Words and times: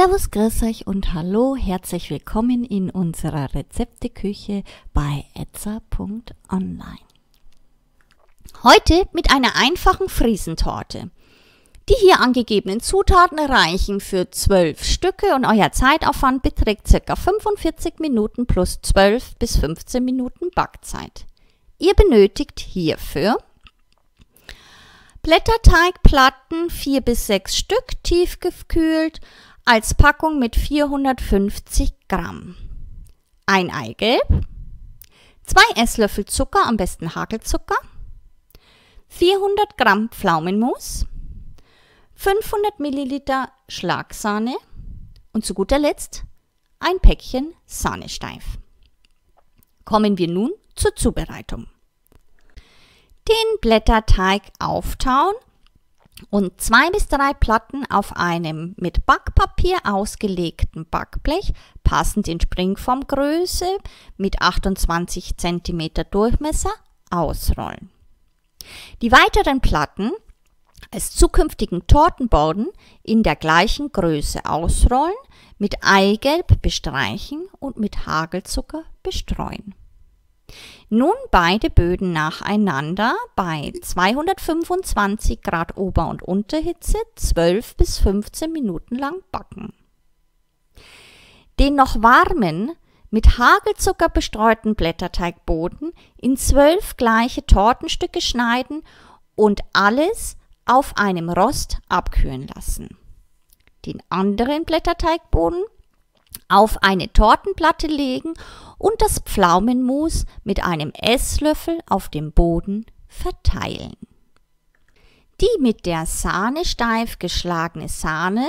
Servus, 0.00 0.30
grüß 0.30 0.62
euch 0.62 0.86
und 0.86 1.12
hallo, 1.12 1.56
herzlich 1.56 2.08
willkommen 2.08 2.62
in 2.62 2.88
unserer 2.88 3.52
Rezepteküche 3.52 4.62
bei 4.94 5.24
etza.online. 5.34 7.00
Heute 8.62 9.08
mit 9.10 9.32
einer 9.32 9.56
einfachen 9.56 10.08
Friesentorte. 10.08 11.10
Die 11.88 11.96
hier 11.98 12.20
angegebenen 12.20 12.78
Zutaten 12.78 13.40
reichen 13.40 13.98
für 13.98 14.30
12 14.30 14.84
Stücke 14.84 15.34
und 15.34 15.44
euer 15.44 15.72
Zeitaufwand 15.72 16.44
beträgt 16.44 16.86
ca. 16.86 17.16
45 17.16 17.98
Minuten 17.98 18.46
plus 18.46 18.80
12 18.80 19.34
bis 19.40 19.56
15 19.56 20.04
Minuten 20.04 20.52
Backzeit. 20.54 21.26
Ihr 21.80 21.94
benötigt 21.94 22.60
hierfür 22.60 23.38
Blätterteigplatten 25.22 26.70
4 26.70 27.00
bis 27.00 27.26
6 27.26 27.56
Stück 27.56 28.02
tiefgekühlt, 28.04 29.20
als 29.68 29.92
Packung 29.92 30.38
mit 30.38 30.56
450 30.56 32.08
Gramm. 32.08 32.56
Ein 33.44 33.70
Eigelb, 33.70 34.26
zwei 35.44 35.82
Esslöffel 35.82 36.24
Zucker, 36.24 36.64
am 36.64 36.78
besten 36.78 37.14
Hagelzucker, 37.14 37.76
400 39.08 39.76
Gramm 39.76 40.08
Pflaumenmus, 40.08 41.04
500 42.14 42.80
Milliliter 42.80 43.52
Schlagsahne 43.68 44.56
und 45.34 45.44
zu 45.44 45.52
guter 45.52 45.78
Letzt 45.78 46.24
ein 46.80 46.98
Päckchen 47.00 47.52
Sahnesteif. 47.66 48.56
Kommen 49.84 50.16
wir 50.16 50.28
nun 50.28 50.52
zur 50.76 50.96
Zubereitung. 50.96 51.66
Den 53.28 53.60
Blätterteig 53.60 54.44
auftauen 54.58 55.34
und 56.30 56.60
zwei 56.60 56.90
bis 56.90 57.08
drei 57.08 57.32
Platten 57.32 57.84
auf 57.90 58.16
einem 58.16 58.74
mit 58.76 59.06
Backpapier 59.06 59.78
ausgelegten 59.84 60.86
Backblech, 60.88 61.52
passend 61.84 62.28
in 62.28 62.40
Springformgröße 62.40 63.78
mit 64.16 64.40
28 64.40 65.36
cm 65.36 65.90
Durchmesser, 66.10 66.72
ausrollen. 67.10 67.90
Die 69.00 69.12
weiteren 69.12 69.60
Platten 69.60 70.12
als 70.90 71.14
zukünftigen 71.14 71.86
Tortenboden 71.86 72.68
in 73.02 73.22
der 73.22 73.36
gleichen 73.36 73.92
Größe 73.92 74.44
ausrollen, 74.44 75.14
mit 75.58 75.76
Eigelb 75.82 76.62
bestreichen 76.62 77.48
und 77.58 77.78
mit 77.78 78.06
Hagelzucker 78.06 78.84
bestreuen. 79.02 79.74
Nun 80.90 81.14
beide 81.30 81.68
Böden 81.68 82.12
nacheinander 82.12 83.14
bei 83.36 83.72
225 83.82 85.42
Grad 85.42 85.76
Ober- 85.76 86.08
und 86.08 86.22
Unterhitze 86.22 86.96
12 87.16 87.76
bis 87.76 87.98
15 87.98 88.50
Minuten 88.50 88.96
lang 88.96 89.16
backen. 89.30 89.74
Den 91.58 91.74
noch 91.74 92.02
warmen, 92.02 92.72
mit 93.10 93.38
Hagelzucker 93.38 94.08
bestreuten 94.08 94.74
Blätterteigboden 94.74 95.92
in 96.16 96.36
zwölf 96.36 96.96
gleiche 96.96 97.44
Tortenstücke 97.44 98.20
schneiden 98.20 98.82
und 99.34 99.60
alles 99.72 100.36
auf 100.66 100.96
einem 100.96 101.30
Rost 101.30 101.78
abkühlen 101.88 102.46
lassen. 102.54 102.96
Den 103.86 104.02
anderen 104.10 104.64
Blätterteigboden 104.64 105.64
auf 106.48 106.82
eine 106.82 107.12
Tortenplatte 107.12 107.86
legen 107.86 108.34
und 108.78 108.94
das 109.02 109.18
Pflaumenmus 109.18 110.24
mit 110.44 110.64
einem 110.64 110.92
Esslöffel 110.92 111.78
auf 111.88 112.08
dem 112.08 112.32
Boden 112.32 112.86
verteilen. 113.06 113.96
Die 115.40 115.60
mit 115.60 115.86
der 115.86 116.06
Sahne 116.06 116.64
steif 116.64 117.18
geschlagene 117.18 117.88
Sahne 117.88 118.48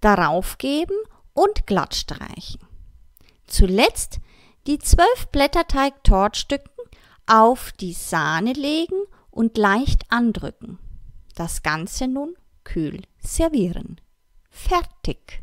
darauf 0.00 0.58
geben 0.58 0.96
und 1.32 1.66
glatt 1.66 1.94
streichen. 1.94 2.60
Zuletzt 3.46 4.20
die 4.66 4.78
zwölf 4.78 5.28
Blätterteig-Tortstücken 5.32 6.70
auf 7.26 7.72
die 7.72 7.92
Sahne 7.92 8.52
legen 8.52 9.02
und 9.30 9.56
leicht 9.56 10.04
andrücken. 10.10 10.78
Das 11.34 11.62
Ganze 11.62 12.06
nun 12.06 12.34
kühl 12.64 13.02
servieren. 13.18 14.00
Fertig! 14.50 15.42